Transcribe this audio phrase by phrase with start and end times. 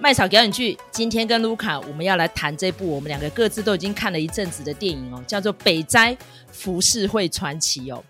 [0.00, 6.16] 麦嫂表演剧，今天跟卢卡我们要来谈这部我们两个各自都已经看了一阵子的电影哦，叫做《北斋
[6.52, 8.02] 浮世绘传奇》哦。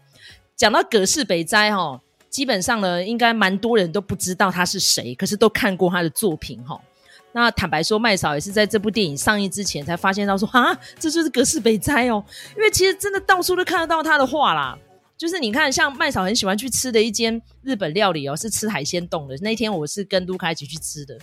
[0.54, 1.98] 讲到葛饰北斋哈，
[2.29, 6.78] 基本上呢，应该蛮多人都不知道他是谁，可是都看过他的作品哈。
[7.32, 12.23] 那坦白说，麦嫂也是在这部电影上映之前才发现到说啊，这就是葛饰北斋哦，
[12.55, 14.78] 因为其实真的到处都看得到他的画啦。
[15.17, 19.34] 就是你看，像麦嫂很喜欢去吃的一间日本料理哦，是吃海鲜冻的。
[19.38, 21.18] 那天我是跟卢卡一起去吃的。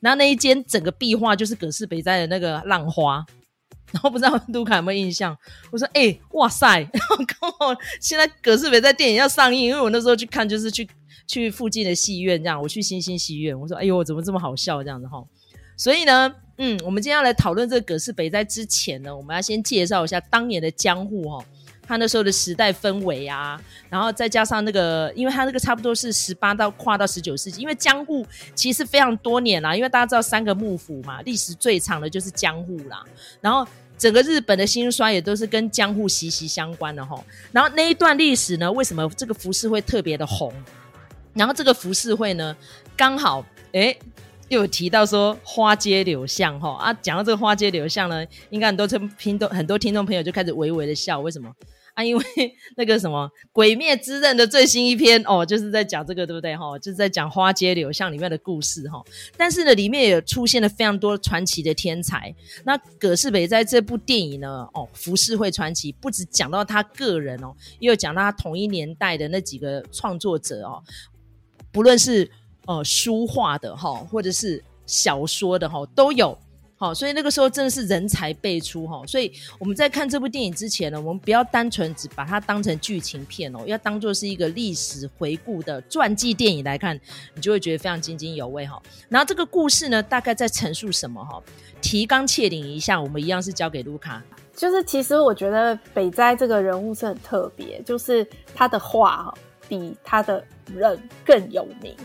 [0.00, 3.24] 然后那一间整个壁画就是葛饰北斋的那个浪花，
[3.92, 5.36] 然后不知道卢卡有没有印象？
[5.70, 6.80] 我说哎、哇塞！
[6.92, 10.88] 然后刚好现在葛饰北斋电影要上映，因为我那时候去看就是去
[11.26, 15.22] 去附近的戏院这样，我去新兴戏院，我说哎呦，怎么这么好笑这样子哈？
[15.76, 21.44] 所以呢，嗯，我们今天要来讨论这个葛饰北斋之前呢，我们要先介绍一下当年的江户哈。
[21.88, 33.02] 他那时候的时代氛围啊，然后再加上那个，因为他那个差不多是十八到跨到十九世纪，因为江户其实非常多年啦，因为大家知道三个幕府嘛，历史最长的就是江户啦。
[33.40, 37.18] 然后整个日本的兴衰也都是跟江户息息相关的哈。
[37.50, 40.52] 然后那一段历史呢，为什么这个浮世绘特别的红？
[41.32, 42.54] 然后这个浮世绘呢，
[42.96, 43.42] 刚好
[43.72, 43.98] 诶
[44.48, 51.50] 又有提到说花街柳巷哈啊，讲到这个花街柳巷呢，应该很多听众很多听众朋友就开始微微的笑，为什么？
[51.98, 52.24] 啊，因为
[52.76, 56.56] 那个什么《鬼灭之刃》的最新一篇哦，就是在讲这个，对不对？
[56.56, 59.04] 哈、哦，就是在讲花街柳巷里面的故事哈、哦。
[59.36, 62.32] 但是呢，里面也出现了非常多传奇的天才。
[62.64, 70.80] 那葛世北在这部电影呢，哦，《浮世绘传奇》不止讲到他个人哦，也有讲到他同一年代的那几个创作者哦，
[71.72, 72.30] 不论是
[72.66, 76.38] 呃书画的哈、哦，或者是小说的哈、哦，都有。
[76.78, 79.04] 好，所以那个时候真的是人才辈出哈。
[79.04, 86.98] 所以我们在看这部电影之前呢，我们不要单纯只把它当成剧情片哦，要当做是一个历史回顾的传记电影来看，
[87.34, 88.80] 你就会觉得非常津津有味哈。
[89.08, 91.42] 然后这个故事呢，大概在陈述什么哈？
[91.80, 94.22] 提纲挈领一下，我们一样是交给卢卡。
[94.54, 99.32] 就是其实我觉得北斋这个人物是很特别，就是他的画
[99.68, 101.96] 比他的人更有名。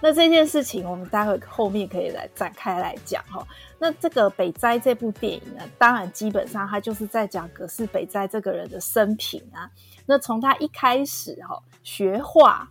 [0.00, 3.44] 那这件事情，我们待会后面可以来展开来讲哈。
[3.78, 9.70] 那这个北斋这部电影呢，当然基本上他就是在讲葛饰北斋这个人的生平啊。
[10.06, 12.68] 那从他一开始哈学画，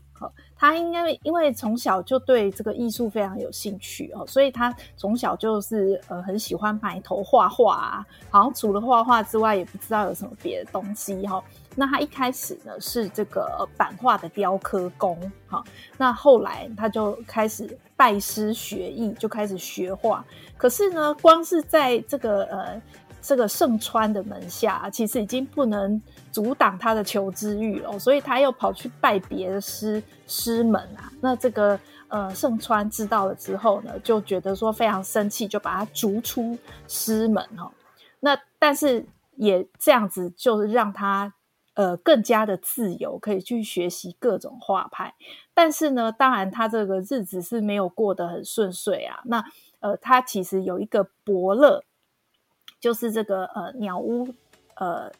[0.55, 8.05] 他应该因为从小就对这个艺术非常有兴趣哦，所以他从小就是呃很喜欢埋头画画啊。
[8.29, 11.43] 好像除了画画之外，也不知道有什么别的东西哈。
[11.77, 15.61] 那他一开始呢是这个版画的雕刻工，哈，
[15.97, 20.25] 那后来他就开始拜师学艺，就开始学画。
[20.57, 22.81] 可是呢，光是在这个呃
[23.21, 31.11] 这个盛川的门下，其实已经不能阻挡他的求知欲了，所以他又跑去拜别的师师门啊。
[31.19, 31.77] 那这个
[32.07, 37.69] 呃盛川知道了之后呢，就觉得说非常生气，就把他逐出师门哈。
[38.21, 41.33] 那但是也这样子，就是让他。
[41.75, 45.13] 呃，更加的自由，可以去学习各种画派。
[45.53, 49.19] 但是呢，当然他这个日子是没有过得很顺遂啊。
[49.25, 49.43] 那
[49.81, 51.83] 呃，他其实有一个伯乐，
[52.79, 54.27] 就是这个呃鸟屋
[54.75, 55.11] 呃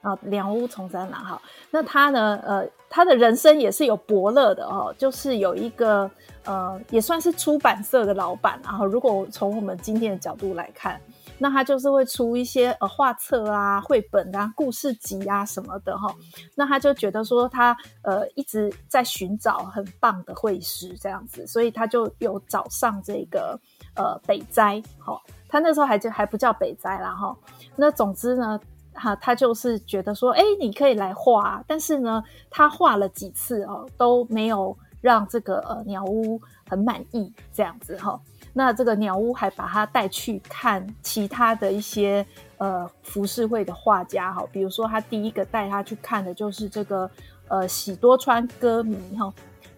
[0.00, 1.42] 啊鸟屋重三郎哈。
[1.72, 6.08] 那他呢呃他的人生也是有伯乐的哦，就是有一个
[6.44, 8.60] 呃也算是出版社的老板。
[8.62, 11.00] 然后如果从我们今天的角度来看。
[11.38, 16.14] 那他就是会出一些呃画册啊、绘本啊、故事集啊什么的哈。
[16.54, 23.58] 那他就觉得说他呃一直在寻找很棒的绘师这样子，所以他就有找上这个
[23.94, 25.20] 呃北斋哈。
[25.48, 27.36] 他那时候还就还不叫北斋啦哈。
[27.76, 28.58] 那总之呢，
[28.94, 38.20] 哈他就是觉得说，哎，你可以来画，但是呢，他画了几次哦都没有让这个呃鸟屋很满意这样子哈。
[38.58, 42.24] 那这个鸟屋还把他带去看其他的一些
[42.56, 47.10] 呃浮世绘的画家哈，比如说他第一个带他去看的就是这个
[47.48, 49.30] 呃喜多川歌迷哈。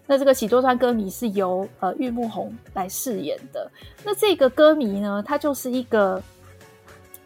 [0.07, 3.69] 那这个喜多川歌迷是由呃玉木宏来饰演的。
[4.05, 6.23] 那这个歌迷呢，他就是一个。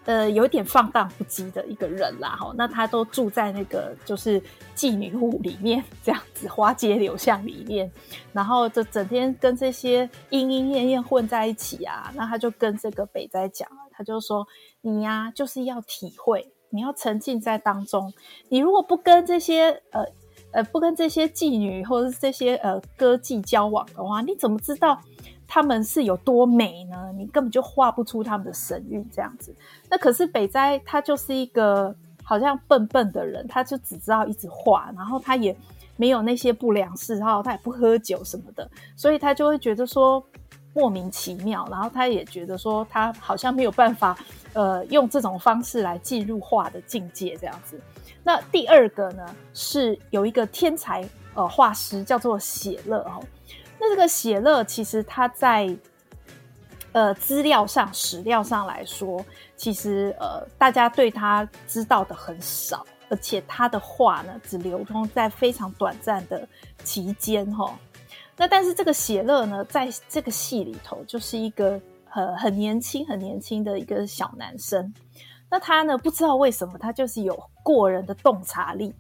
[0.06, 4.42] 呃，有点放荡不羁的一个人啦，哈，那他都住在那个就是
[4.76, 7.90] 妓女屋里面，这样子花街柳巷里面，
[8.34, 12.12] 然后就整天跟这些莺莺燕燕混在一起啊。
[12.16, 14.46] 那他就跟这个北斋讲，他就说
[14.82, 18.14] ：“你呀、就是要体会，你要沉浸在当中。
[18.50, 20.06] 你如果不跟这些呃
[20.52, 25.02] 呃不跟这些妓女或者是这些呃歌妓交往的话，你怎么知道？”
[25.48, 27.12] 他们是有多美呢？
[27.16, 29.54] 你根本就画不出他们的神韵这样子。
[29.90, 35.56] 那可是北斋他就是一个好像笨笨的人，他就只知道一直画，然后他也
[35.96, 40.26] 没有那些不良嗜好，他也不喝酒什么的，所以他就会觉得说，
[40.74, 44.18] 莫名其妙，然后他也觉得说他好像没有办法，
[44.54, 47.80] 呃，用这种方式来进入画的境界这样子。
[48.24, 49.24] 那第二个呢，
[49.54, 53.22] 是有一个天才呃画师叫做写乐哦。
[53.86, 55.70] 那这个写乐其实他在
[56.94, 59.24] 呃资料上史料上来说，
[59.58, 66.48] 其实呃大家对他知道的很少，而且他的画呢只流通在非常短暂的
[66.86, 67.78] 期间哈、
[68.38, 74.94] 那但是这个写乐呢，在这个戏里头就是一个很很年轻、很年轻的一个小男生。
[75.50, 78.96] 那他呢，不知道为什么，他就是有过人的洞察力。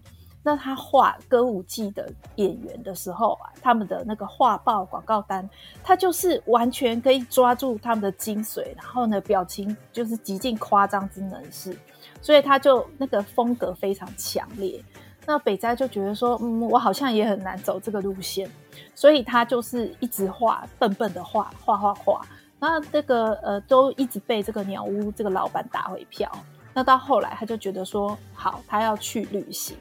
[0.45, 5.49] 那他画歌舞伎的演员的时候啊，他们的那个画报广告单，
[5.81, 11.73] 他就是完全可以抓住他们的精髓，然后呢，表情就是极尽夸张之能事，
[12.21, 14.83] 所以他就那个风格非常强烈。
[15.25, 18.51] 那北斋就觉得说，嗯，我好像也很难走这个路线，
[18.93, 22.21] 所以他就是一直画，笨笨的画，画画画。
[22.59, 26.29] 那这个呃，都一直被这个鸟屋这个老板打回票。
[26.73, 29.77] 那到后来，他就觉得说，好，他要去旅行。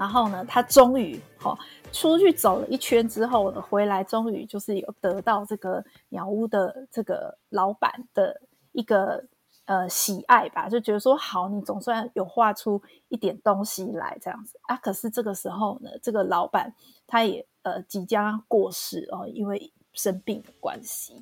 [0.00, 1.58] 然后呢，他终于好、哦、
[1.92, 8.40] 出去走了一圈之后呢，回来终于就是有得到这个鸟屋的这个老板的
[8.72, 9.22] 一个
[9.66, 14.76] 呃喜爱吧，就觉得说，好，你总算有画出一点东西来这样子啊。
[14.78, 16.74] 可是这个时候呢，这个老板
[17.06, 19.70] 他也呃即将过世哦，因为。
[19.92, 21.20] 生病的关系，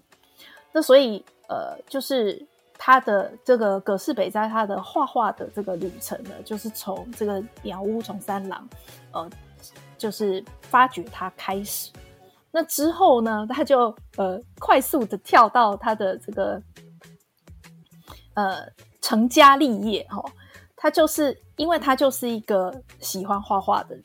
[0.72, 2.46] 那所以呃，就是
[2.78, 8.66] 他的这个葛饰北斋他的画画的这个旅程呢，就是从这个鸟屋从三郎，
[9.12, 9.28] 呃，
[9.98, 11.90] 就是发掘他开始。
[12.50, 16.62] 那之后呢，他就呃快速的跳到他的这个
[18.34, 18.66] 呃
[19.02, 20.24] 成家立业哈、哦，
[20.74, 24.04] 他就是因为他就是一个喜欢画画的人。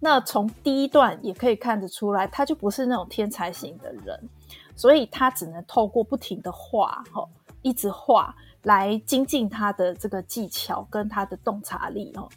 [0.00, 4.28] 那从第一段也可以看得出来，他就不是那种天才型的人，
[4.76, 7.26] 所以他只能透过不停的画，哈，
[7.62, 12.28] 一直画来精进他的这个技巧跟他的洞察力，哦。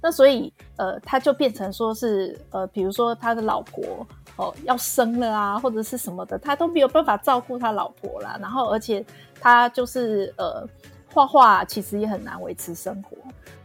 [0.00, 8.36] 那所以，呃，他就变成说是，呃，比如说他的老婆哦要生了啊，或者是什么的，他都没有办法照顾他老婆啦。
[8.40, 9.04] 然后，而且
[9.40, 10.66] 他就是呃
[11.12, 13.16] 画画，其实也很难维持生活。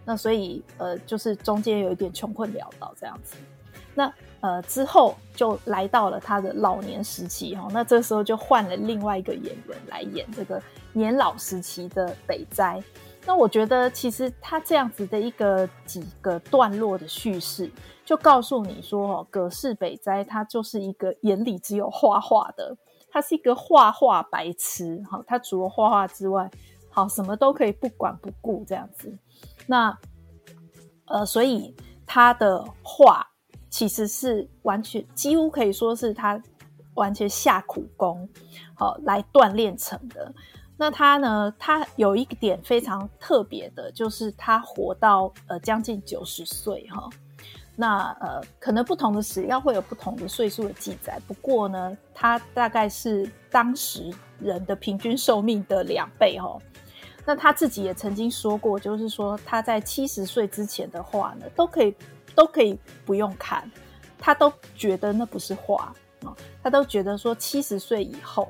[0.05, 3.35] 那所以，呃，就是中间有一点穷困潦倒这样子。
[3.95, 7.67] 那呃之后就来到了他的老年时期哈。
[7.71, 10.61] 那这时候就换了另外一个演员来演这个
[10.97, 12.81] 年老时期的北斋。
[13.25, 17.69] 那我觉得其实他这样子的一个几个段落的叙事，
[18.05, 22.75] 就告诉你说哦，葛饰北斋他就是一个眼里只有画画的，
[23.11, 25.03] 他是一个画画白痴。
[25.25, 26.49] 他除了画画之外，
[26.89, 29.13] 好什么都可以不管不顾这样子。
[29.65, 29.97] 那，
[31.07, 33.27] 呃，所以他的画
[33.69, 36.41] 其实是完全几乎可以说是他
[36.93, 38.27] 完全下苦功，
[38.73, 40.33] 好、哦、来锻炼成的。
[40.77, 47.09] 那他呢，他有一点非常特别的，就是他活到呃将近九十岁哈、
[47.75, 56.47] 那呃，可能不同的史料会有不同的岁数的记载，不过呢，他大概是当时人的平均寿命的两倍哈。
[56.47, 56.61] 哦
[57.29, 61.93] 那他自己也曾经说过，就是说他在七十岁之前的话呢，都可以
[62.33, 63.69] 都可以不用看，
[64.17, 65.93] 他都觉得那不是画，
[66.63, 68.47] 他都觉得说七十岁以后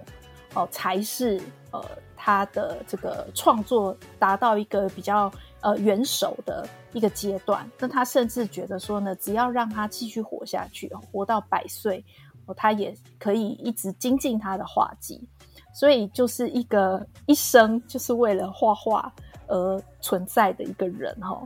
[0.53, 1.83] 哦才是呃
[2.27, 5.31] 他的这个创作达到一个比较
[5.61, 7.65] 呃元首的一个阶段。
[7.79, 12.03] 那他甚至觉得说呢，只要让他继续活下去，活到百岁，
[12.45, 15.25] 哦，他也可以一直精进他的画技。
[15.73, 19.09] 所以就是一个一生就是为了画画
[19.47, 21.41] 而存在的一个人哈。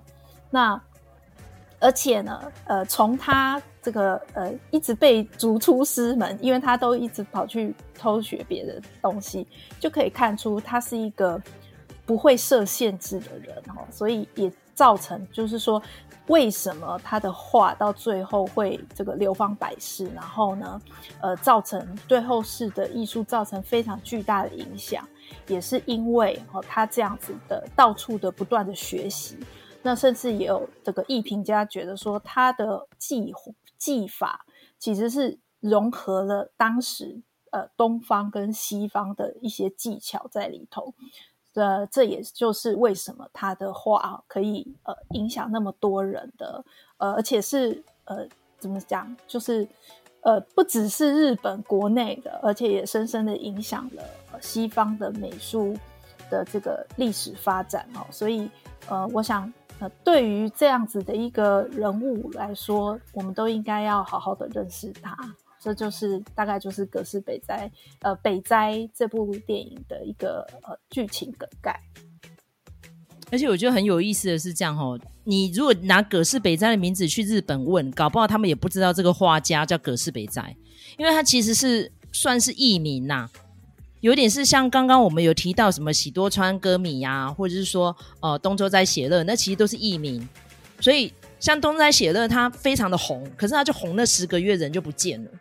[0.49, 0.81] 那
[1.81, 9.45] 而且呢，呃，从他这个呃一直被逐出师门，因为他都一直跑去偷学别的东西，
[9.79, 11.41] 就可以看出他是一个
[12.05, 13.83] 不会设限制的人哦。
[13.91, 15.81] 所以也造成就是说。
[16.27, 20.05] 为什么他的画到最后会这个流芳百世？
[20.13, 20.81] 然后呢，
[21.19, 25.05] 呃，造成对后世的艺术造成非常巨大的影响，
[25.47, 29.35] 也是因为哦，他这样子的到处的不断的学习，
[29.83, 33.33] 那甚至也有这个艺评家觉得说，他的技
[33.77, 34.45] 技法
[34.77, 37.21] 其实是融合了当时
[37.51, 40.93] 呃东方跟西方的一些技巧在里头。
[41.53, 46.63] 呃，这也就是为什么他的画可以呃影响那么多人的，
[46.95, 48.25] 呃，而且是呃
[48.57, 49.67] 怎么讲，就是
[50.21, 54.03] 呃不只是日本国内的，而且也深深的影响了
[54.39, 55.75] 西方的美术
[56.29, 58.07] 的这个历史发展哦。
[58.11, 58.49] 所以
[58.87, 59.51] 呃，我想
[60.03, 65.17] 对于这样子的一个人物来说，我们都应该要好好的认识他。
[65.59, 67.69] 这就是大概就是《葛饰北斋》
[68.01, 71.79] 呃《北斋》这部电影的一个呃剧情梗概。
[73.31, 80.55] 而且我觉得很有意思的是这样哦，你如果拿葛饰北斋的名字去日本问，搞不好他们也不知道这个画家叫葛饰北斋，
[80.97, 83.29] 因为他其实是算是艺名呐、啊，
[84.01, 90.27] 有点是像刚刚我们有提到什么喜多川歌迷呀、或者是说呃东周斋写乐，那其实都是艺名，
[90.79, 95.31] 所以像东周斋写乐他非常的红，可是他就红了十个月，人就不见了。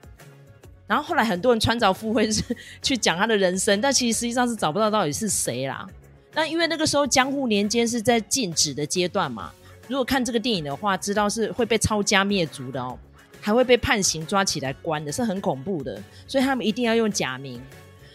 [0.87, 2.43] 然后后来很多人穿凿附会是
[2.83, 5.87] 去讲他的人生，但其实实际上是找不到到底是谁啦。
[6.35, 9.51] 那因为那个时候江户年间是在禁止的阶段嘛，
[9.89, 12.99] 如果看这个电影的话，知道是会被抄家灭族的哦，
[13.41, 16.03] 还会被判刑抓起来关的，是很恐怖的。
[16.27, 17.59] 所以他们一定要用假名。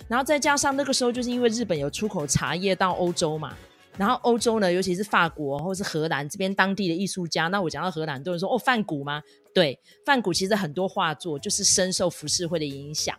[0.08, 3.56] 然后再加上那个时候，就是因为日本有出口茶叶到欧洲嘛，
[3.98, 9.22] 然后欧洲呢，尤其是法国或是荷兰这边当地的艺术家，那我讲到荷兰，很多人说哦，梵谷吗？
[9.54, 13.18] 对，梵谷其实很多画作就是深受浮世绘的影响，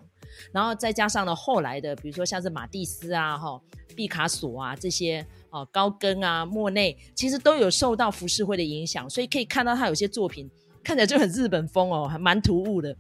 [0.52, 3.60] 然后再加上了后来的，比如说像是马蒂斯啊、哈
[3.96, 10.48] 毕卡索啊这些哦、高更啊、莫内，其实都有受到浮世绘的影响，所以可以看到他有些作品
[10.84, 12.94] 看起来就很日本风哦，还蛮突兀的。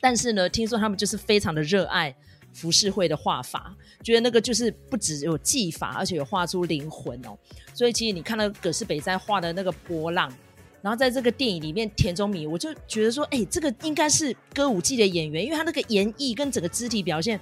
[0.00, 2.14] 但是呢，听说他们就是非常的热爱
[2.52, 7.36] 浮世绘的画法，觉得那个就是不只有技法，而且有画出灵魂哦。
[7.74, 10.32] 所以其实你看到葛饰北斋画的那个波浪。
[10.80, 17.38] 然后在这个电影里面，田中米，我就觉得说，哎，这个应该是歌舞伎的演员，因为他那个演绎跟整个肢体表现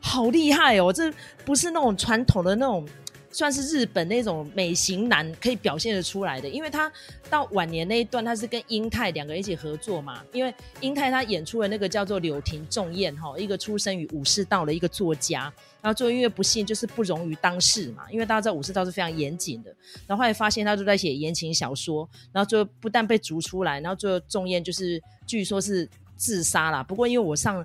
[0.00, 1.12] 好厉害哦，这
[1.44, 2.88] 不是那种传统的那种。
[3.30, 6.90] 算是日本那种美型男可以表现得出来的，因为他
[7.28, 10.24] 到晚年那一段，他是跟英泰两个人一起合作嘛。
[10.32, 19.70] 因为英泰他演出了那个叫做柳亭重彦哈，一个出生于武士道的一个作家，然后最后因为不幸就是不容于当世嘛，因为大家知道武士道是非常严谨的，
[20.06, 26.82] 然后后来发现他都在写言情小说，然后最后不但被逐出来，然后最后重彦就是据说是自杀了。
[26.82, 27.64] 不过因为我上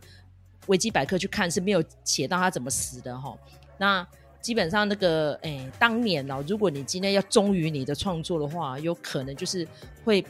[0.68, 3.34] 维基百科去看是没有写到他怎么死的哈，
[3.78, 4.06] 那。
[4.44, 9.66] 基本上那个，诶、当年哦，如果你今天要忠于你的创作的话，有可能就是
[10.04, 10.24] 会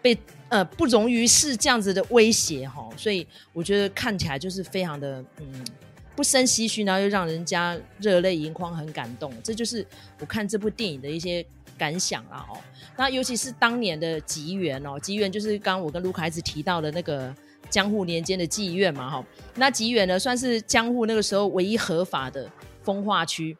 [0.00, 0.16] 被
[0.48, 5.66] 呃不容于世这样子的威胁哈，所以我觉得看起来就是非常的嗯
[6.14, 9.32] 不胜唏嘘，然后又让人家热泪盈眶，很感动。
[9.42, 9.84] 这就是
[10.20, 11.44] 我看这部电影的一些
[11.76, 12.56] 感想啦哦。
[12.96, 17.34] 那尤其是当年的吉原哦，吉原就是刚刚我跟卢卡一直提到的那个
[17.68, 19.24] 江户年间的妓院嘛哈。
[19.56, 22.48] 那吉原呢，算是江户那个时候唯一合法的。
[22.88, 23.58] 风化区，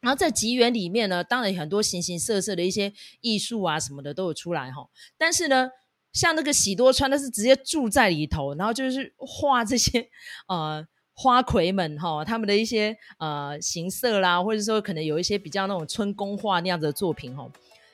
[0.00, 2.90] 然后在吉园里面呢，当然很多形形色色的一些
[3.20, 4.88] 艺术啊什么的都有出来哈。
[5.18, 5.68] 但是呢，
[6.14, 10.08] 像那个喜多川，他是直接住在里头，然后就是画这些
[10.48, 17.46] 呃花魁们哈，他们的一些呃形色啦，或者说可能有一些比较那种春宫画那样子的作品哈。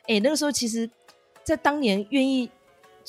[0.06, 0.88] 哎，那个时候其实，
[1.42, 2.48] 在当年愿意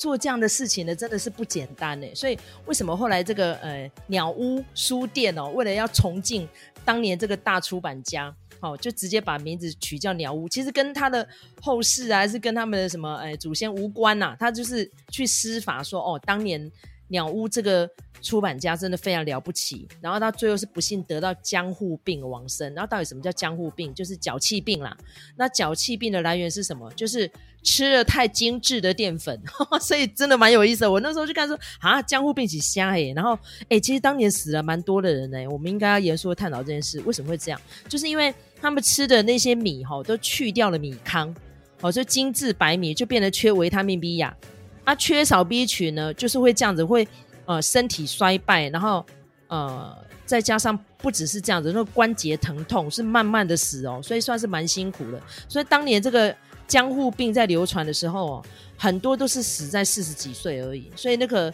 [0.02, 2.06] 做这样的事情呢，真的是不简单呢。
[2.12, 6.48] 所以为什么后来这个呃鸟屋书店哦，为了要重进。
[6.84, 11.24] 当年这个大出版家，哦，就直接把名字取叫鸟屋，其实跟他的
[11.60, 16.68] 后世啊，还是跟他们的什么呃祖先无关呐、啊，他就是去施法说，哦，当年
[17.06, 17.88] 鸟屋这个
[18.20, 23.94] 出版家真的非常了不起，然后他最后是不幸得到江户病亡生，然后到底什么叫江户病？
[23.94, 24.96] 就是脚气病啦。
[25.36, 26.90] 那脚气病的来源是什么？
[26.94, 27.30] 就是。
[27.62, 29.40] 吃了太精致的淀粉，
[29.80, 30.90] 所以真的蛮有意思的。
[30.90, 33.38] 我那时候就看说啊，江户病起虾哎，然后
[33.68, 35.38] 哎，其实当年死了蛮多的人呢。
[35.48, 37.60] 我们应该要严肃的探讨这件事，为什么会这样？
[37.88, 41.32] 就是因为他们吃的那些米哈，都去掉了米糠，
[41.80, 44.36] 哦，就精致白米就变得缺维他命 B 呀，
[44.84, 47.06] 啊，缺少 B 群呢，就是会这样子，会
[47.44, 49.06] 呃身体衰败，然后
[49.46, 55.20] 呃再加上不只是这样子，那个关节疼痛是慢慢的死哦，所以算是蛮辛苦的。
[55.48, 56.34] 所以当年这个。
[56.72, 58.46] 江户病在流传的时候哦，
[58.78, 60.90] 很多都是死在四十几岁而已。
[60.96, 61.52] 所以那个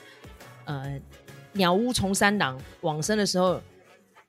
[0.65, 0.97] 呃
[1.55, 3.61] 鸟屋重三郎往生的时候，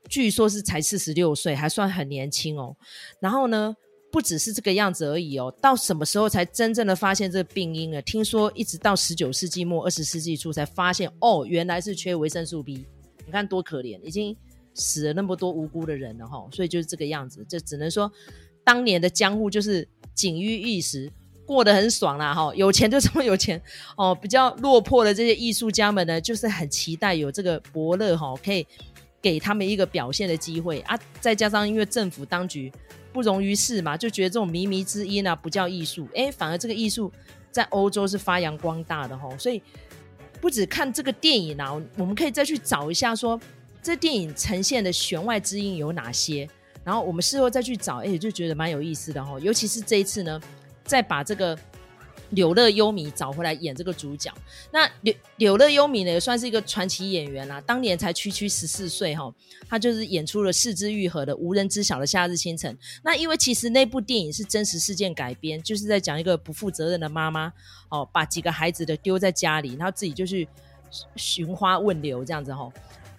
[0.10, 2.75] 据说是才四十六岁，还算很年轻哦。
[3.19, 3.75] 然后呢，
[4.12, 5.53] 不只是这个样子而已哦。
[5.62, 8.01] 到什么时候才真正的发现这个病因呢？
[8.01, 12.88] 听说一直到十九世纪末二十世纪初才发现哦，原来是缺维生素 B。
[13.27, 14.36] 你看多可怜，已经
[14.74, 16.48] 死了那么多无辜的人了哈。
[16.51, 18.12] 所以就是这个样子，就只能说
[18.63, 19.88] 当年的江户就是。
[20.20, 21.10] 锦衣玉食，
[21.46, 23.62] 过得很爽啦，哈，有钱就这么有钱
[23.96, 24.14] 哦。
[24.14, 28.68] 比较落魄的这些艺术家们呢，就是很期待有这个伯乐哈，可以
[29.22, 31.00] 给他们一个表现的机会啊。
[31.22, 32.70] 再加上因为政府当局
[33.14, 37.10] 不容于世嘛，就觉得这种靡靡之音啊不叫艺术，哎，反而这个艺术
[37.50, 39.30] 在欧洲是发扬光大的哈。
[39.38, 39.64] 所以
[40.42, 43.40] 不止看这个电影啊，我们可以再去找一下说，
[43.82, 46.46] 这电影呈现的弦外之音有哪些。
[46.89, 49.39] 然后我们事后再去找，哎，就觉得蛮有意思的哈。
[49.41, 50.41] 尤其是这一次呢，
[50.84, 51.55] 再把这个
[52.31, 54.34] 柳乐优弥找回来演这个主角。
[54.72, 57.62] 那柳柳乐优弥呢，也算是一个传奇演员啦。
[57.62, 59.31] 当年才区区十四岁哈，
[59.67, 62.74] 他就是演出了是枝裕和的《无人知晓的夏日清晨》。
[63.03, 67.53] 那因为其实那部电影是真实事件改编，就是在讲一个不负责任的妈妈
[67.89, 70.48] 哦，把几个孩子的丢在家里，然后自己就去
[71.15, 72.67] 寻花问柳这样子哈。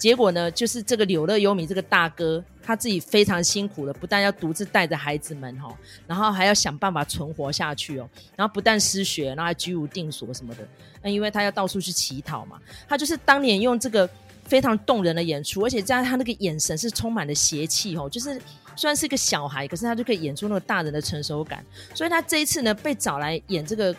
[0.00, 5.76] 结果呢，就是这个柳乐优弥这个大哥，他自己非常辛苦了，不但要独自带着孩子们哈，
[6.06, 10.66] 然后还要想办法存活下去哦，然后不但失学，然后还居无定所什么的。
[11.02, 14.08] 那因为他要到处去乞讨嘛，他就是当年用这个
[14.44, 18.40] 非常动人的演出，而且加上他那个眼神是充满了邪气哦，就是
[18.76, 21.62] 虽然是个小孩，可是他就可以演出那个大人的成熟感。
[21.94, 23.94] 所以他这一次呢，被找来演这个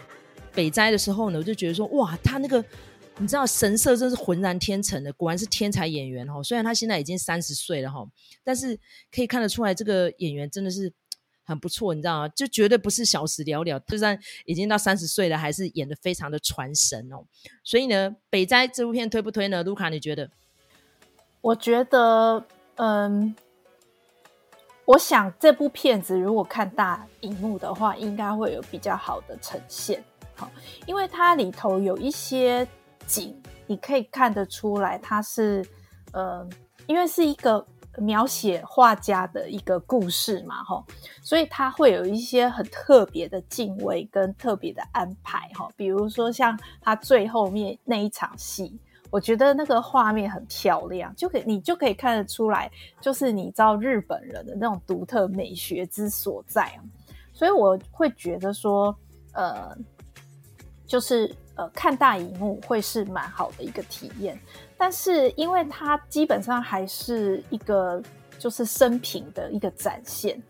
[0.51, 2.65] 北斋的时候呢，我就觉得说，哇，他那个。
[3.21, 6.41] 你知道神色真是浑然天成的，果然是天才演员哈。
[6.41, 8.03] 虽然他现在已经三十岁了哈，
[8.43, 8.75] 但是
[9.11, 10.91] 可以看得出来，这个演员真的是
[11.43, 12.27] 很不错，你知道吗？
[12.29, 17.23] 就绝对不是小时了了，就算已经到三十岁了，还是演得非常的传神哦。
[17.63, 19.61] 所以呢，北斋这部片推不推呢？
[19.61, 20.27] 卢卡，你觉得？
[21.41, 22.43] 我觉得，
[22.77, 23.35] 嗯，
[24.85, 30.51] 我想这部片子如果看大荧幕的话，应该会有比较好的呈现，好，
[30.87, 32.67] 因为它里头有一些。
[33.05, 33.35] 景，
[33.67, 35.65] 你可以看得出来，它是，
[36.13, 36.47] 呃，
[36.87, 37.65] 因为是一个
[37.97, 40.83] 描写画家的一个故事嘛，齁，
[41.21, 48.79] 所以它会有一些很特别的敬畏跟特别的安排，齁，比如说像他最后面那一场戏，
[49.09, 56.79] 我觉得那个画面很漂亮，就可你就可以看得出来，就是你知道日本人的那种独特美学之所在，
[57.33, 58.97] 所以我会觉得说，
[59.33, 59.77] 呃，
[60.85, 61.33] 就是。
[61.61, 64.39] 呃，看大荧幕会是蛮好的一个体验，
[64.79, 68.01] 但是因为它基本上还是一个
[68.39, 70.41] 就是生平的一个展现。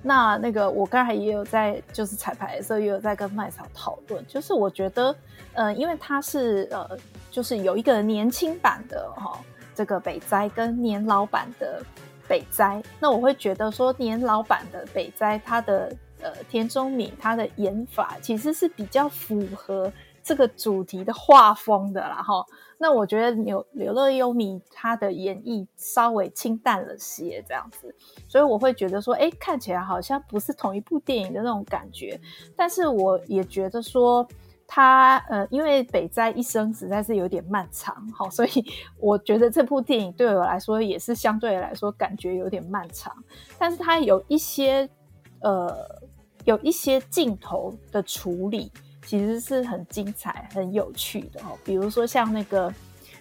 [0.00, 5.14] 那那个我刚才也有在就是彩排的时候也有在跟麦嫂讨论，就是我觉得，
[5.52, 6.96] 呃，因为它是呃，
[7.30, 9.38] 就是有一个年轻版的哈、哦、
[9.74, 11.82] 这个北斋跟年老版的
[12.26, 19.92] 北斋，那我会觉得说年老版的北斋他的呃田中敏他的演法其实是比较符合。
[20.24, 22.42] 这个主题的画风的啦哈，
[22.78, 27.94] 那我觉得刘刘乐优米他的演绎稍微清淡了些这样子，
[28.26, 32.18] 所以我会觉得说，哎，看起来好像不是同一部电影的那种感觉。
[32.56, 34.26] 但是我也觉得说
[34.66, 38.64] 他呃，因为北斋一生实在是有点漫长哈，所以
[38.98, 43.14] 我觉得这部电影对我来说也是相对来说感觉有点漫长。
[43.58, 44.88] 但是他有一些
[45.40, 45.76] 呃，
[46.46, 48.72] 有一些镜头的处理。
[49.04, 51.56] 其实是很精彩、很有趣的哦。
[51.64, 52.72] 比如说像那个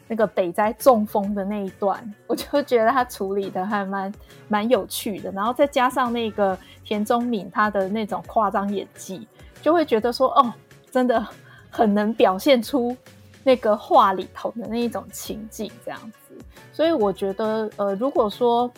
[0.08, 4.13] 那个北斋中风的那一段，我就觉得他处理的还蛮
[4.48, 5.32] 蛮有趣的。
[5.32, 9.28] 然后再加上那个田中敏他的那种夸张演技，
[9.62, 10.54] 就会觉得说哦，
[10.91, 11.26] 真的
[11.69, 12.96] 很能表现出
[13.43, 16.36] 那个画里头的那一种情境这样子。
[16.72, 18.72] 所以我觉得，呃，如果说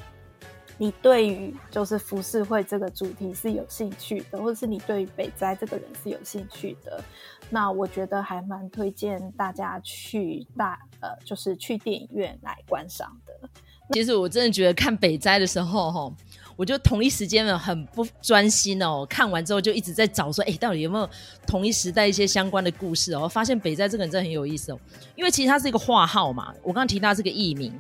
[0.78, 7.02] 你对于就是浮世绘这个主题是有兴趣的，或者是你对于北斋这个人是有兴趣的，
[7.50, 13.50] 那我觉得还蛮推荐大家去大呃，就是去电影院来观赏的。
[13.92, 16.14] 其实我真的觉得看北斋的时候，哈，
[16.56, 19.06] 我就同一时间呢很不专心哦。
[19.10, 21.10] 看完之后就一直在找说，哎，到底有没有
[21.46, 23.28] 同一时代一些相关的故事哦？
[23.28, 24.80] 发现北斋这个人真的很有意思哦，
[25.16, 27.74] 因为其实他是一个画号嘛，我刚刚提到他是个艺名。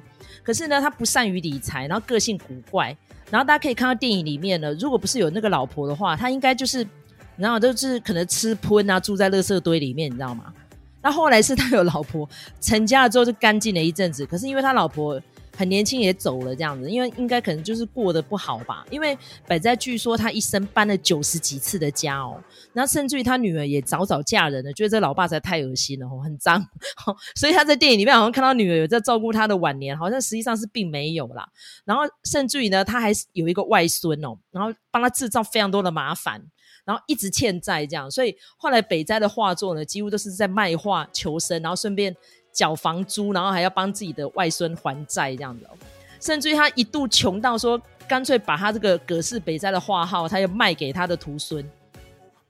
[0.43, 2.95] 可是呢，他不善于理财，然后个性古怪，
[3.31, 6.85] 然后大家可以看到电影里面呢，如果不是有那个老婆的话，他应该就是，
[7.37, 10.53] 然后就是可能吃喷啊，住在垃圾堆里面，你知道吗？
[11.01, 12.27] 那后来是他有老婆，
[12.59, 15.21] 成家了之后就干净了一阵子，可是因为他老婆。
[15.55, 18.85] 很年轻也走了这样子，因为应该可能就是过得不好吧。
[18.89, 22.41] 因为北斋据说他一生搬了九十几次的家哦，
[22.73, 26.65] 那甚至于他女儿也早早嫁人了，觉得这老爸实在太恶心了哦，很脏，
[27.35, 31.47] 所以他在电影里面好像看到女儿有在照顾他的晚年，好像实际上是并没有啦。
[31.85, 36.41] 然后甚至于呢，他还有一个外孙哦，然后帮他制造非常多的麻烦，
[36.83, 38.11] 然后一直欠债这样。
[38.11, 42.15] 所以后来北斋的画作呢，几乎都是在卖画求生，然后顺便。
[42.55, 45.77] 缴房租，然后还要帮自己的外孙还债，这样子哦。
[46.21, 51.63] 甚至于他一度穷到说，干脆把他这个葛氏北斋的画号，他要卖给他的徒孙，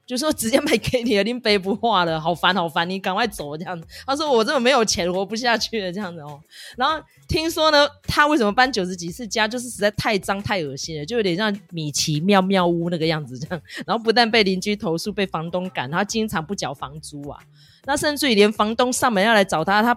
[0.06, 3.86] 就说直接卖给你了，您背不画了，好烦好烦，你赶快走这样子。
[4.06, 6.40] 他说我这么没有钱，活不下去了这样子哦。
[6.78, 13.62] 然后听说呢，他为什么搬九十几次家，就是实在太脏太恶心了，就有点像米奇妙妙屋那个样子这样。
[13.86, 17.42] 然后不但被邻居投诉，被房东赶，他经常不缴房租啊。
[17.86, 19.94] 那甚至于连房东上门要来找他，他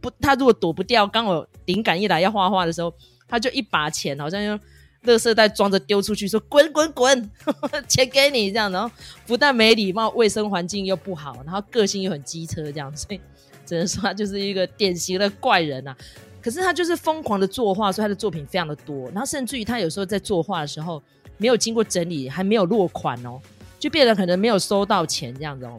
[0.00, 2.92] 不，他如果躲不掉，刚好灵感一来要画画的时候，
[3.26, 4.58] 他就一把钱，好像用
[5.04, 7.30] 垃圾袋装着丢出去，说滚滚滚，
[7.88, 8.90] 钱给你这样，然后
[9.26, 13.20] 不但没礼貌，卫生环境又不好，然后个性又很机车这样，所以
[13.66, 15.96] 只能说他就是一个典型的怪人啊。
[16.40, 21.02] 可是他就是疯狂的作画，所以他的作品非常的多，然后甚至于他有时候在作画的时候
[21.38, 23.40] 没有经过整理，还没有落款哦，
[23.78, 25.78] 就变得可能没有收到钱这样子哦，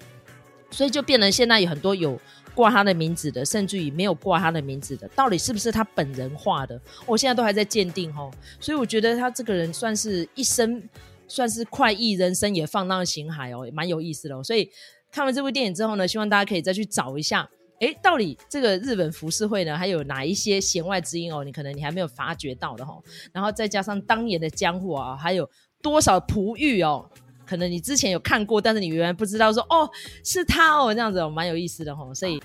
[0.76, 2.20] 所以就变成现在有很多有。
[2.54, 6.80] 挂他的名字的，甚至于没有挂他的名字的，到底是不是他本人画的？
[7.06, 10.82] 我现在都还在鉴定哦，所以我觉得他这个人算是一生，
[11.28, 14.42] 算是快意人生也放浪形骸哦，也蛮有意思的哦。
[14.42, 14.72] 所以
[15.12, 17.50] 看完这部电影之后呢，希望大家可以再去找一下，
[17.82, 21.44] 诶，到底这个日本浮世绘呢，还有哪一些弦外之音哦？
[21.44, 23.04] 你可能你还没有发觉到的哦。
[23.34, 25.50] 然后再加上当年的江户啊，还有
[25.82, 27.06] 多少璞玉哦。
[27.46, 29.90] 可能你之前有看过，但是你原来不知道说哦，
[30.24, 32.14] 是他哦，这样子哦，蛮有意思的吼。
[32.14, 32.42] 所以，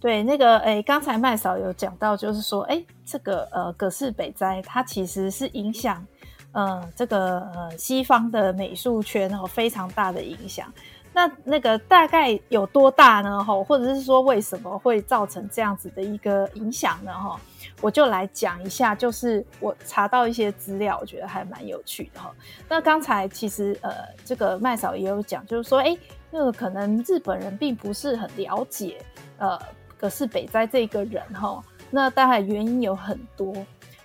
[0.00, 6.04] 对那个诶，刚才麦嫂有讲到，就是说，诶，这个呃葛氏北斋，它其实是影响
[6.52, 10.72] 呃这个呃西方的美术圈哦非常大的影响。
[11.14, 13.44] 那那个大概有多大呢？
[13.44, 17.12] 哈，或者是说为什么会造成这样子的一个影响呢？
[17.12, 17.38] 哈，
[17.82, 22.34] 我就来讲一下，就是我查到一些资料，我觉得还蛮有趣的哈。
[22.66, 23.92] 那刚才其实呃，
[24.24, 25.94] 这个麦嫂也有讲，就是说，哎，
[26.30, 28.96] 那可能日本人并不是很了解
[29.36, 29.58] 呃
[29.98, 31.62] 葛饰北斋这个人哈。
[31.90, 33.54] 那当然原因有很多，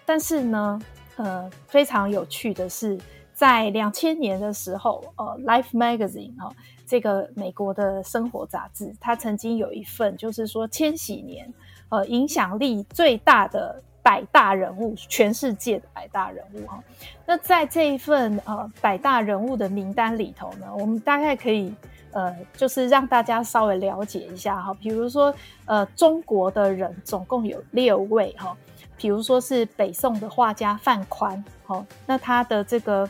[0.05, 0.81] 但是呢，
[1.15, 2.99] 呃，非常有趣的是，
[3.33, 6.51] 在两千年的时候，呃，Life Magazine 哈。
[6.87, 11.53] 这个美国的生活杂志，它曾经有一份，就是说千禧年，
[11.89, 16.81] 呃，影响力最大的百大人物，全世界的百大人物哈。
[17.25, 21.75] 那在这一份呃百大人物的名单里头呢，我们大概可以
[22.11, 24.73] 呃，就是让大家稍微了解一下哈。
[24.75, 28.55] 比如说呃，中国的人总共有六位哈，
[28.95, 33.09] 比如说是北宋的画家范宽，哈，那他的这个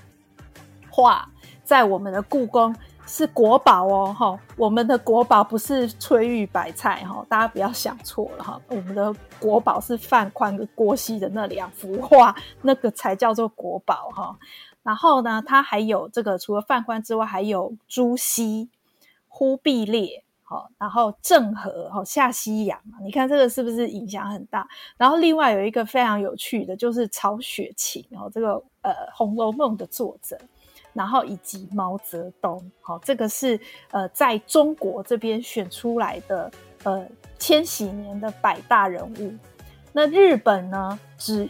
[0.89, 1.29] 画
[1.63, 2.75] 在我们的故宫。
[3.07, 14.37] 是国宝哦，哈，我们的国宝不是翠玉白菜哈，大家不要想错了哈，我们的国宝是范宽跟郭熙的那两幅画，那个才叫做国宝哈。
[14.83, 18.69] 然后呢，他还有这个，除了范宽之外，还有朱熹、
[19.29, 24.67] 忽必烈，哈，然后郑和，哈，下西洋，你看这个是不是影响很大？
[24.97, 30.37] 然后另外有一个非常有趣的，就是曹雪芹，哦，这个呃《红楼梦》的作者。
[30.97, 33.59] 然后以及毛泽东，好，这个是
[33.91, 36.51] 呃在中国这边选出来的
[36.83, 37.07] 呃
[37.37, 39.31] 千禧年的百大人物。
[39.93, 41.47] 那日本呢，只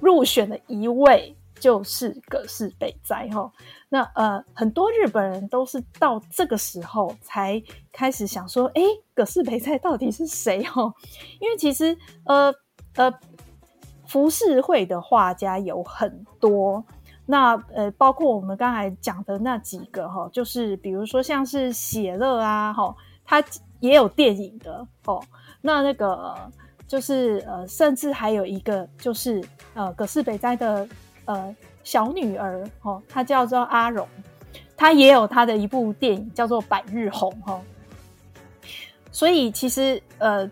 [0.00, 3.50] 入选了一位，就是葛饰北斋哈。
[3.88, 8.82] 那呃很多日本人都是到这个时候才开始想说，哎，
[9.14, 10.92] 葛饰北斋到底是谁哈？
[11.40, 12.54] 因为其实呃
[12.96, 13.10] 呃
[14.06, 16.84] 浮世绘的画家有很多。
[17.30, 22.92] 那呃，包括我们刚才讲的那几个哈，就是比如说像是写乐啊，哈，
[23.24, 23.40] 他
[23.78, 25.22] 也有电影的哦。
[25.60, 26.34] 那那个
[26.88, 29.40] 就是呃，甚至还有一个就是
[29.74, 30.88] 呃，葛饰北斋的
[31.26, 34.08] 呃小女儿哦，她叫做阿荣，
[34.76, 37.60] 她也有她的一部电影叫做《百日红》哈。
[39.12, 40.50] 所以其实呃。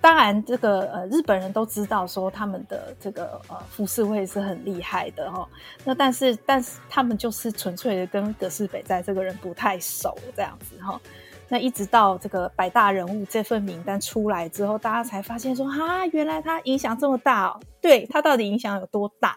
[0.00, 5.48] 当然，这个呃，日本人都知道说他们的这个呃浮世绘是很厉害的哈。
[5.84, 11.00] 那但是，但是他们就是纯粹的跟葛饰北斋这个人不太熟这样子哈。
[11.48, 17.60] 那一直到这个百大人物这份名单出来之后，大家才发现说啊，原来他影响这么大哦。
[17.80, 19.36] 对，他到底影响有多大？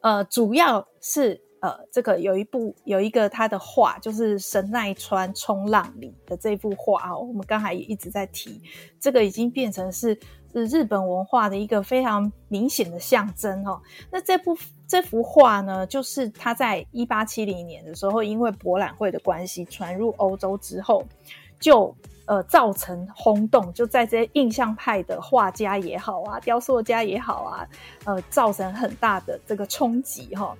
[0.00, 1.40] 呃，主要是。
[1.60, 7.18] 呃，这个有一部有一个他的画，就是神奈川冲浪里的这幅画哦。
[7.18, 8.60] 我们刚才也一直在提，
[9.00, 10.18] 这个已经变成是
[10.52, 13.80] 是日本文化的一个非常明显的象征哦。
[14.10, 21.04] 那这部这幅画呢，就是他在一八七零年的时候，因为博览会的关系传入欧洲之后，
[21.58, 21.92] 就
[22.26, 27.68] 呃造成轰动，就在这些印象派的画家也好啊，雕塑家也好啊，
[28.04, 30.56] 呃，造成很大的这个冲击哈。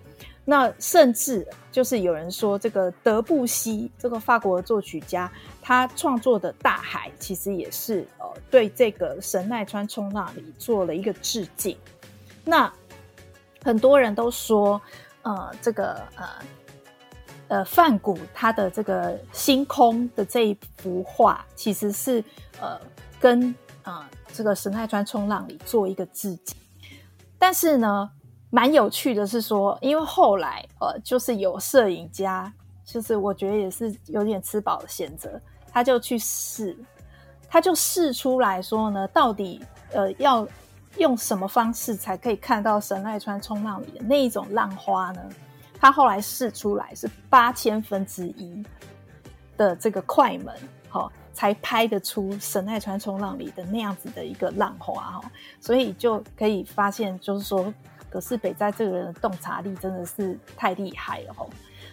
[0.50, 5.30] 那甚至就是有人说，这个德布西这个法国作曲家，
[5.60, 11.76] 他创作的《大海》其实也是呃对这个神奈川冲浪里做了一个致敬。
[12.46, 12.72] 那
[13.62, 14.80] 很多人都说，
[15.20, 16.26] 呃，这个呃
[17.48, 22.24] 呃梵谷他的这个星空的这一幅画，其实是
[22.58, 22.80] 呃
[23.20, 26.56] 跟啊、呃、这个神奈川冲浪里做一个致敬。
[27.38, 28.10] 但是呢，
[28.50, 32.52] 蛮有趣的是说，因为后来呃，就是有摄影家，
[32.84, 36.76] 就是我觉得也是有点吃饱的选择，他就去试，
[37.48, 39.60] 他就试出来说呢，到底
[39.92, 40.46] 呃要
[40.96, 45.20] 用什么方式才可以看到神奈川冲浪里的那一种浪花呢？
[45.78, 48.64] 他后来试出来是八千分之一
[49.56, 50.52] 的这个快门，
[50.88, 55.30] 好，才拍得出神奈川冲浪里的那样子的一个浪花哈，
[55.60, 57.72] 所以就可以发现，就是说
[58.10, 61.34] 可是北斋这个人的洞察力真的是太厉害了。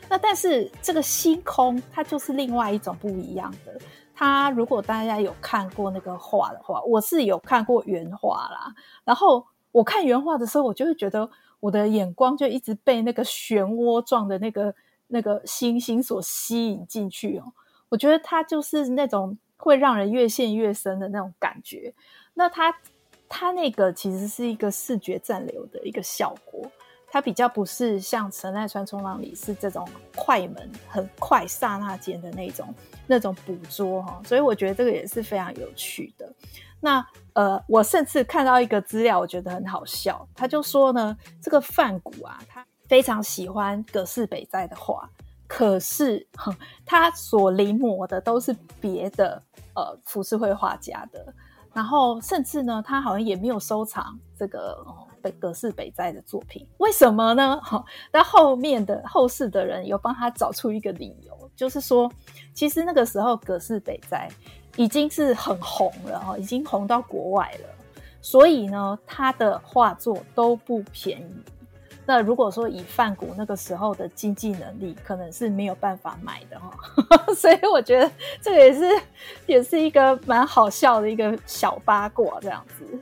[0.08, 3.75] 那但是这个星空，它就是另外一种不一样的。
[4.13, 8.73] 它如果大家有看过那个画的话，我是有看过原画啦。
[9.04, 14.73] 然后我看原画的时候，我就会觉得我的眼光就一直被那个漩涡状的那个
[15.08, 17.51] 那个星星所吸引进去哦。
[17.89, 21.93] 我觉得它就是那种会让人越陷越深的那种感觉。
[22.36, 22.73] 那它
[23.27, 26.69] 它那个其实是一个视觉暂留的一个效果。
[27.07, 32.75] 它比较不是像神奈川冲浪里是这种快门很快刹那间的那种
[33.07, 36.29] 那种捕捉哈，所以我觉得这个也是非常有趣的。
[36.81, 45.09] 那呃，我甚至看到一个资料，我觉得很好笑，他就说呢，这个范谷啊，他非常喜欢葛饰北斋的画，
[45.47, 46.53] 可是哼
[46.85, 49.41] 他所临摹的都是别的
[49.73, 51.33] 呃浮世绘画家的，
[51.75, 54.83] 然后甚至呢，他好像也没有收藏这个
[55.21, 55.31] 北。
[55.39, 57.59] 葛饰北斋的作品，为什么呢？
[57.61, 57.83] 哈，
[58.13, 62.09] 那后面的后世的人有帮他找出一个理由，就是说，
[62.53, 64.29] 其实那个时候葛饰北斋
[64.77, 67.69] 已经是很红了哈，已经红到国外了，
[68.21, 71.33] 所以呢，他的画作都不便宜。
[72.06, 76.72] 那如果说以梵谷那个时候的经济能力，可能是没有办法买的哈，
[77.36, 79.02] 所以我觉得这个也是
[79.48, 83.00] 也是一个蛮好笑的一个小八卦这样子。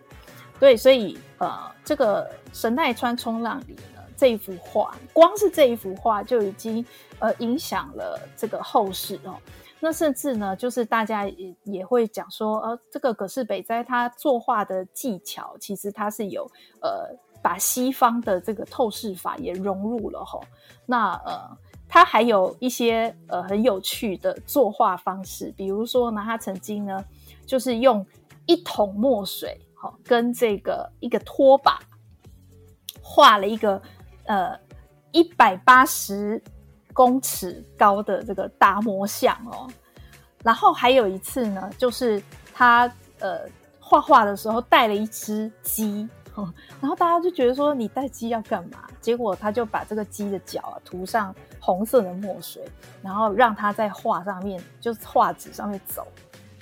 [0.59, 6.85] 对，所以呃，这个神奈川冲浪里呢，这一幅画，光是这一幅画就已经
[7.19, 9.35] 呃影响了这个后世哦。
[9.81, 16.49] 那甚至呢，就是大家也也会讲说，呃，这个葛饰北斋他作画的技巧，其实他是有
[16.81, 17.09] 呃
[17.43, 20.39] 把西方的这个透视法也融入了哈、
[20.87, 21.55] 那呃，
[21.87, 27.05] 他还有一些呃很有趣的作画方式，比如说呢，他曾经呢
[27.45, 28.03] 就是用
[28.47, 29.55] 一桶墨水。
[30.05, 31.77] 跟这个一个拖把
[33.01, 33.81] 画了一个
[34.27, 34.57] 呃
[35.11, 36.41] 一百八十
[36.93, 39.67] 公尺高的这个达摩像哦，
[40.41, 43.41] 然后还有一次呢，就是他呃
[43.77, 46.07] 画画的时候带了一只鸡，
[46.81, 48.85] 然后大家就觉得说，你带鸡要干嘛？
[48.99, 52.63] 结果他就把这个鸡的脚啊涂上红色的墨水，
[53.01, 56.07] 然后让它在画上面，就是画纸上面走。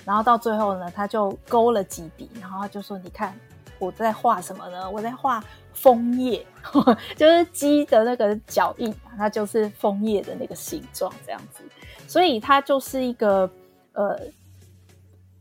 [0.04, 3.34] 然后到最后呢，他就勾了几笔，然后就说：“你看
[3.78, 4.90] 我在画什么呢？
[4.90, 6.44] 我在画枫叶，
[7.16, 11.62] 就是鸡的那个脚印，它就是枫叶的那个形状这样子。
[12.08, 13.48] 所以它就是一个
[13.92, 14.18] 呃，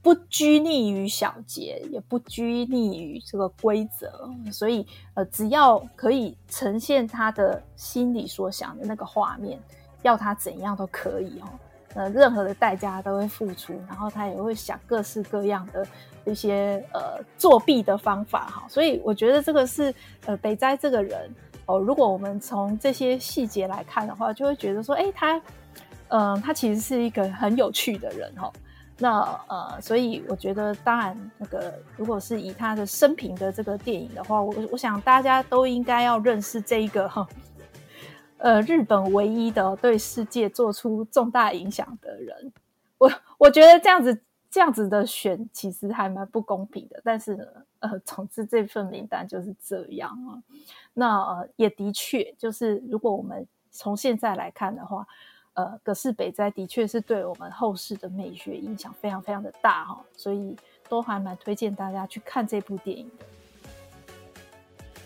[0.01, 9.59] 不拘泥于小节，也不拘泥于这个规则，所以呃，只要可以呈现他的心里所想的那个画面，
[10.01, 11.47] 要他怎样都可以哦。”
[11.93, 15.85] 呃，任何的代价都会付出，然后他也会想各式各样的
[16.23, 19.93] 一些呃作弊的方法哈，所以我觉得这个是
[20.25, 21.29] 呃北斋这个人
[21.65, 25.41] 哦，如果我们从这些细节来看的话，就会觉得说，哎，他
[26.07, 28.49] 嗯、他其实是一个很有趣的人哈。
[29.01, 37.27] 那呃，所以我觉得，当然那个如果是以他的生平的这个电影的话，我我想大家都应该要认识这一个哈。
[38.37, 42.53] 呃，日本唯一的对世界做出重大影响的人，
[42.99, 47.01] 我我觉得这样子这样子的选其实还蛮不公平的。
[47.03, 47.43] 但是呢，
[47.79, 50.37] 呃，总之这份名单就是这样啊。
[50.93, 55.07] 那呃，也的确就是，如果我们从现在来看的话，
[55.61, 60.55] 呃，葛饰北斋的确是对我们后世的美学影响非常非常的大哈，所以
[60.89, 63.25] 都还蛮推荐大家去看这部电影的。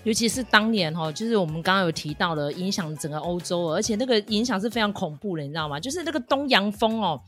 [0.06, 5.78] 尤其是当年哈，就是我们刚刚有提到的，影响整个欧洲，而且那个影响是非常恐怖的，你知道吗？
[5.78, 7.20] 就是那个东洋风哦，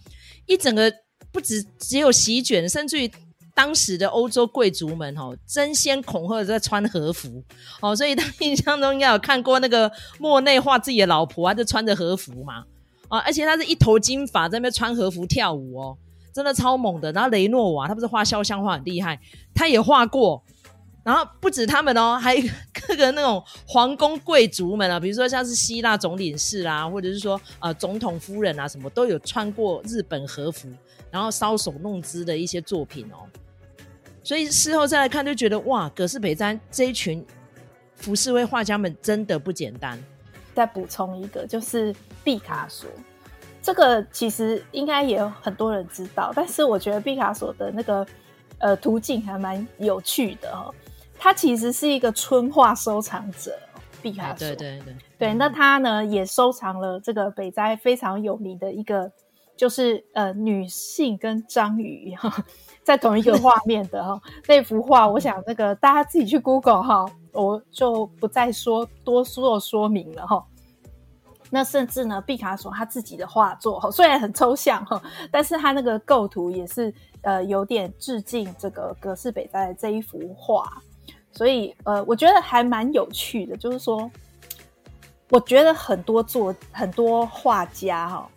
[0.46, 0.90] 一整个
[1.34, 3.12] 不止只有席卷，甚至于
[3.54, 7.44] 当时的欧洲贵族们哦，争先恐后的在穿和服
[7.82, 12.64] 哦，所以他印象中应该有看过那个莫内画自己的老婆，啊就穿着和服嘛
[13.08, 15.98] 啊，而且他是一头金发在那边穿和服跳舞哦，
[16.34, 17.12] 真的超猛的。
[17.12, 19.20] 然后雷诺瓦他不是画肖像画很厉害，
[19.54, 20.44] 他也画过。
[21.04, 22.44] 然后不止他们哦，还有
[22.86, 30.68] 各 个那种皇宫贵族们啊，比如说像是希腊总领事啊，或者是说呃总统夫人啊，什么都有穿过日本和服，
[31.10, 33.24] 然后搔首弄姿的一些作品哦。
[34.22, 37.26] 所以事后再来看，就觉得哇，葛饰北斋这一群
[37.96, 39.98] 浮世绘画家们真的不简单。
[40.58, 42.90] 再补充一个，就是毕卡索，
[43.62, 48.04] 这个其实应该也有很多人知道，但是我觉得毕卡索的那个
[48.58, 50.74] 呃途径还蛮有趣的哦。
[51.20, 53.56] 他其实是一个春画收藏者，
[54.02, 54.48] 毕卡索。
[54.48, 59.12] 对对对对，那他呢也收藏了这个北斋非常有名的一个，
[59.58, 62.32] 就是呃女性跟章鱼哈
[62.84, 65.08] 在同一个画面的哈那幅画。
[65.08, 70.46] 我想那个大家自己去 Google 哈，我就不再说多做说明了哈。
[71.50, 80.70] 那甚至呢，毕卡索他自己的画作哈，虽然很抽象哈，但是他那个构图也是呃有点致敬这个葛饰北在这一幅画，
[81.32, 83.56] 所以呃，我觉得还蛮有趣的。
[83.56, 84.12] 就是说，
[85.30, 88.30] 我觉得很多作很多画家哈，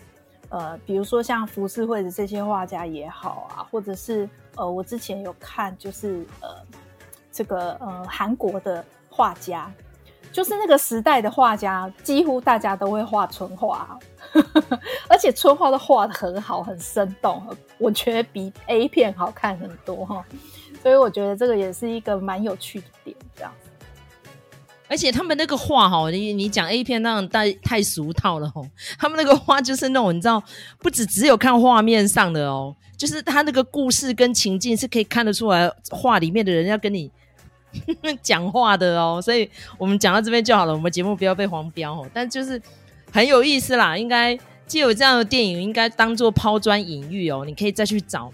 [0.50, 6.48] 呃，比如说像浮世绘的这些画家也好啊，或者是呃，我之前有看就是呃
[7.32, 9.72] 这个呃韩国的画家。
[10.32, 13.98] 就是那个时代的画家，几乎大家都会画春画，
[15.10, 17.44] 而且春画都画得很好，很生动，
[17.78, 20.24] 我觉得比 A 片好看很多哈。
[20.80, 23.52] 所以我觉得这个也是一个蛮有趣的点，这样。
[24.90, 28.68] 而且他们那个画哈，你你讲 A 片那种太太俗套了哦。
[28.98, 30.42] 他们那个画就是那种你知道，
[30.80, 37.10] 不止只有看画面上的哦，就是他那个故事跟情境是可以看得出来，画里面的人要跟你。
[38.20, 39.48] 讲话的哦，所以
[39.78, 40.72] 我们讲到这边就好了。
[40.72, 42.60] 我们节目不要被黄标哦，但就是
[43.12, 43.96] 很有意思啦。
[43.96, 47.44] 应该既有这样的电影，应该当做抛砖引玉哦。
[47.46, 48.28] 你可以再去找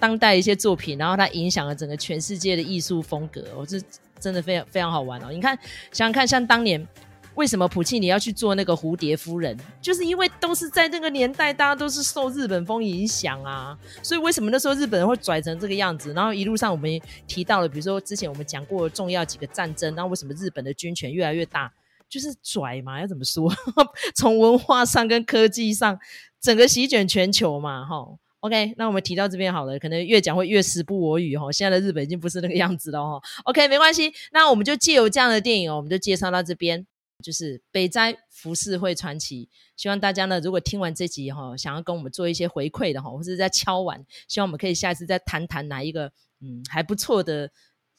[0.00, 3.80] 当代一些作品，然后它影响了整个全世界的艺术风格哦，这
[4.18, 5.28] 真的非常非常好玩哦。
[5.30, 5.56] 你看，
[5.92, 6.86] 想想看，像当年。
[7.34, 9.56] 为什么普契尼要去做那个蝴蝶夫人？
[9.80, 13.78] 就是因为都是在那个年代，大家都是受日本风影响啊。
[14.02, 16.12] 所以为什么那时候日本人会拽成这个样子？
[16.14, 21.72] 然后一路上我们提到了，比如说之前我们讲过重要几个战争，然后为什么日本的军权越来越大？
[22.08, 23.48] 就是拽嘛，要怎么说？
[24.16, 25.96] 从文化上跟科技上，
[26.40, 28.04] 整个席卷全球嘛，哈。
[28.40, 31.50] OK，那我们提到这边好了，可能越讲会越时不我与哈。
[31.50, 33.20] 现在的日本已经不是那个样子了哈。
[33.44, 36.86] OK，没关系，那我们就借由这样的电影哦，我们就介绍到这边。
[37.20, 47.50] 就是北斋浮世绘传奇，希望大家呢，如果听完这集哈，想要跟我们做一些回馈的哈，或是在敲碗，希望我们可以下一次再谈谈哪一个嗯还不错的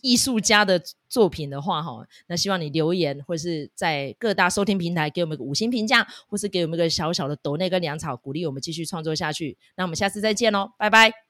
[0.02, 9.58] 艺术家的作品的话哈，那希望你留言或是在各大收听平台给我们个五星评价，或是给我们一个小小的抖内跟粮草，鼓励我们继续创作下去。
[9.76, 11.29] 那我们下次再见喽，拜拜。